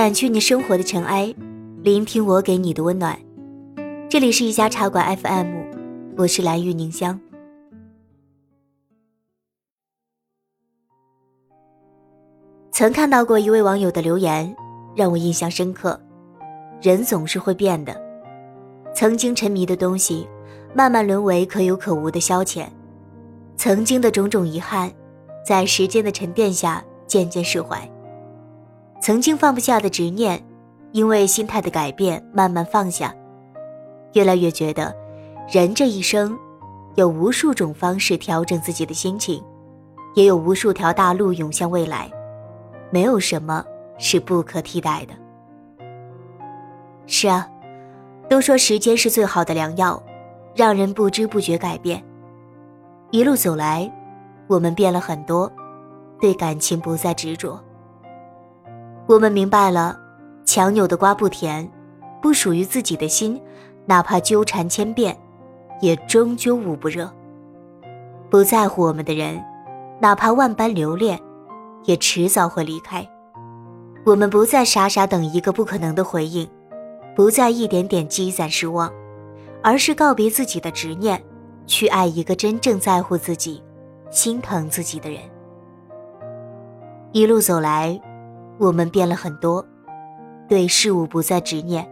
[0.00, 1.34] 掸去你生活的尘埃，
[1.82, 3.20] 聆听我给你的温暖。
[4.08, 5.52] 这里是一家茶馆 FM，
[6.16, 7.20] 我是蓝玉凝香。
[12.72, 14.56] 曾看到过一位网友的留言，
[14.96, 16.00] 让我印象深刻。
[16.80, 17.94] 人总是会变的，
[18.94, 20.26] 曾经沉迷的东西，
[20.74, 22.64] 慢慢沦为可有可无的消遣；
[23.54, 24.90] 曾经的种种遗憾，
[25.44, 27.86] 在时间的沉淀下渐渐释怀；
[29.00, 30.42] 曾经放不下的执念，
[30.92, 33.14] 因为心态的改变慢慢放下。
[34.12, 34.94] 越来越觉得，
[35.48, 36.38] 人这一生，
[36.96, 39.42] 有无数种方式调整自己的心情，
[40.14, 42.10] 也有无数条大路涌向未来。
[42.90, 43.64] 没有什么
[43.98, 45.14] 是不可替代的。
[47.06, 47.48] 是啊，
[48.28, 50.02] 都说时间是最好的良药，
[50.54, 52.04] 让人不知不觉改变。
[53.10, 53.90] 一路走来，
[54.46, 55.50] 我们变了很多，
[56.20, 57.58] 对感情不再执着。
[59.10, 59.98] 我们明白了，
[60.44, 61.68] 强扭的瓜不甜，
[62.22, 63.42] 不属于自己的心，
[63.84, 65.18] 哪怕纠缠千遍，
[65.80, 67.12] 也终究捂不热。
[68.30, 69.44] 不在乎我们的人，
[69.98, 71.18] 哪怕万般留恋。
[71.86, 73.04] 也迟早会离开。
[74.04, 76.48] 我们不再傻傻等一个不可能的回应，
[77.16, 78.92] 不再一点点积攒失望，
[79.60, 81.20] 而是告别自己的执念，
[81.66, 83.60] 去爱一个真正在乎自己、
[84.10, 85.20] 心疼自己的人。
[87.12, 87.98] 一路走来，
[88.60, 89.64] 我们变了很多，
[90.46, 91.88] 对事物不再执念。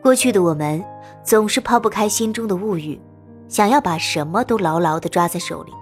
[0.00, 0.80] 过去的我们
[1.24, 2.96] 总是抛不开心中的物欲，
[3.48, 5.72] 想要把什么都牢牢地抓在手里。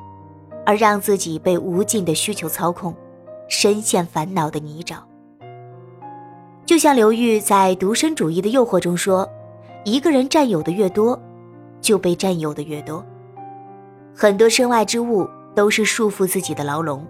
[0.64, 2.94] 而让自己被无尽的需求操控，
[3.46, 4.96] 深陷烦恼的泥沼。
[6.64, 9.28] 就像刘玉在《独身主义的诱惑》中说
[9.84, 11.20] ：“一个人占有的越多，
[11.82, 13.04] 就被占有的越多。
[14.16, 17.06] 很多身外之物都是束缚自己的牢笼。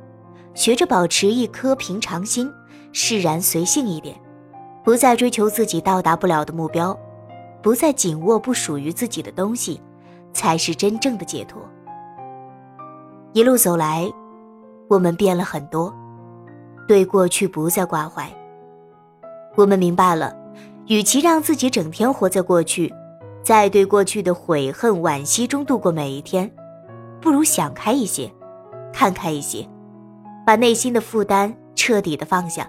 [0.55, 2.51] 学着保持一颗平常心，
[2.93, 4.17] 释然随性一点，
[4.85, 6.97] 不再追求自己到达不了的目标，
[7.61, 9.81] 不再紧握不属于自己的东西，
[10.33, 11.61] 才是真正的解脱。”
[13.35, 14.09] 一路走来，
[14.89, 15.93] 我们变了很多，
[16.87, 18.33] 对过去不再挂怀。
[19.57, 20.37] 我们明白了，
[20.87, 22.95] 与其让自己整天活在过去，
[23.43, 26.49] 在对过去的悔恨惋惜中度过每一天，
[27.21, 28.31] 不如想开一些，
[28.93, 29.69] 看开一些，
[30.47, 32.69] 把内心的负担彻底的放下，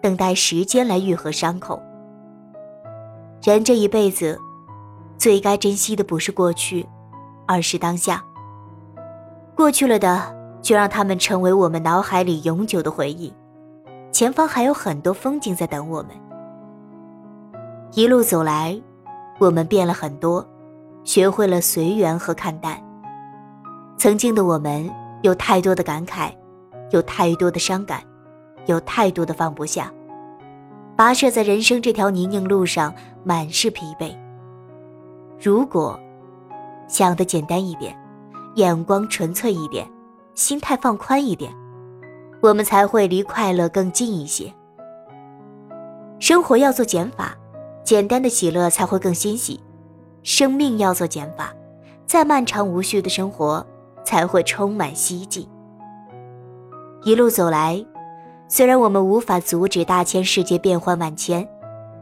[0.00, 1.80] 等待时间来愈合伤口。
[3.42, 4.38] 人这一辈子，
[5.18, 6.86] 最该珍惜的不是过去，
[7.46, 8.22] 而是当下。
[9.54, 13.32] 过去了的，就让他们成为我们脑海里永久的回忆。
[14.10, 16.10] 前方还有很多风景在等我们。
[17.94, 18.80] 一路走来，
[19.38, 20.46] 我们变了很多，
[21.04, 22.80] 学会了随缘和看淡。
[23.96, 24.90] 曾经的我们
[25.22, 26.32] 有太多的感慨，
[26.92, 28.02] 有太多的伤感，
[28.64, 29.92] 有太多的放不下。
[30.96, 32.94] 跋涉在人生这条泥泞路上，
[33.24, 34.16] 满是疲惫。
[35.38, 35.98] 如果
[36.88, 37.94] 想的简单一点。
[38.56, 39.90] 眼光纯粹一点，
[40.34, 41.50] 心态放宽一点，
[42.42, 44.52] 我们才会离快乐更近一些。
[46.18, 47.34] 生活要做减法，
[47.82, 49.58] 简单的喜乐才会更欣喜；
[50.22, 51.54] 生命要做减法，
[52.04, 53.66] 再漫长无序的生活
[54.04, 55.48] 才会充满希冀。
[57.04, 57.84] 一路走来，
[58.46, 61.46] 虽然我们无法阻止大千世界变幻万千，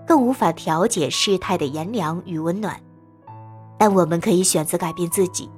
[0.06, 2.78] 更无法调节事态的炎凉与温暖，
[3.78, 5.50] 但我们可以选择改变自己。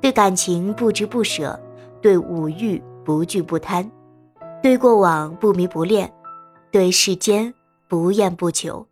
[0.00, 1.56] 对感情不执不舍，
[2.02, 3.88] 对五欲不惧不贪，
[4.60, 6.12] 对过往不迷不恋，
[6.72, 7.54] 对世间
[7.88, 8.84] 不厌不求，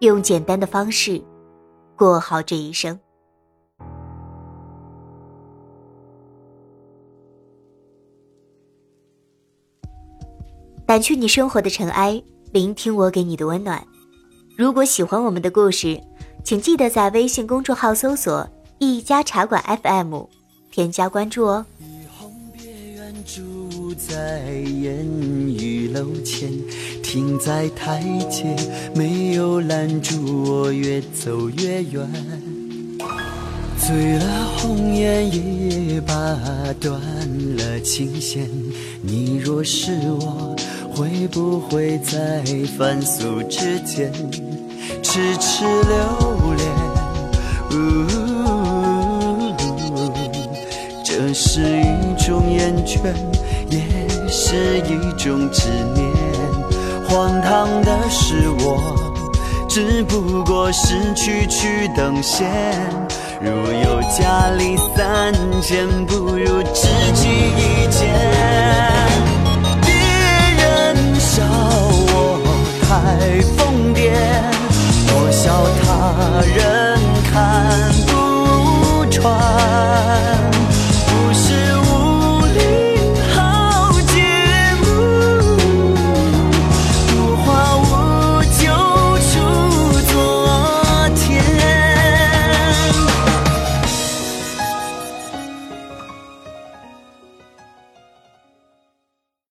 [0.00, 1.22] 用简单的方式
[1.96, 2.98] 过好这一生。
[10.88, 13.86] 掸去你生活的尘埃，聆听我给你的温暖。
[14.56, 16.00] 如果喜欢我们的故事，
[16.42, 18.48] 请记得在微信公众号搜索。
[18.78, 20.22] 一家茶馆 FM，
[20.70, 21.66] 添加关注哦。
[21.78, 25.04] 雨后别远住在烟
[25.46, 26.50] 雨楼前，
[27.02, 28.56] 停在台阶，
[28.96, 32.57] 没有拦住我越走越远。
[33.88, 34.24] 醉了
[34.58, 36.12] 红颜也把
[36.78, 37.00] 断
[37.56, 38.46] 了琴弦，
[39.00, 40.54] 你若是我，
[40.94, 42.44] 会不会在
[42.76, 44.12] 凡俗之间
[45.02, 46.68] 痴痴留恋？
[51.02, 52.98] 这是一种厌倦，
[53.70, 53.80] 也
[54.28, 56.06] 是一种执念。
[57.08, 59.16] 荒唐的是我，
[59.66, 62.46] 只不过是区区等闲。
[63.40, 65.32] 如有佳丽三
[65.62, 68.12] 千，不如知己一见。
[69.80, 69.94] 别
[70.56, 72.42] 人笑我
[72.82, 74.10] 太疯癫，
[75.14, 75.86] 我笑他
[76.42, 76.98] 人
[77.30, 77.32] 看
[78.08, 78.10] 不
[79.08, 80.37] 穿。